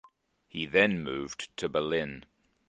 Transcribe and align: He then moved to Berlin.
He 0.47 0.65
then 0.65 1.03
moved 1.03 1.55
to 1.57 1.69
Berlin. 1.69 2.25